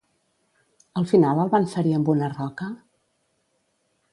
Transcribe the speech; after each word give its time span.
Al 1.01 1.05
final 1.11 1.41
el 1.43 1.51
van 1.55 1.67
ferir 1.73 1.93
amb 1.99 2.09
una 2.15 2.31
roca? 2.33 2.71